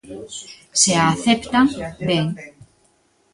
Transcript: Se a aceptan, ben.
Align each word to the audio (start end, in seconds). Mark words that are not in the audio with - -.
Se 0.79 0.91
a 1.01 1.03
aceptan, 1.13 1.67
ben. 2.07 2.25